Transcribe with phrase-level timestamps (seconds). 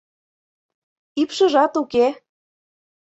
[1.21, 2.07] —Ӱпшыжат уке.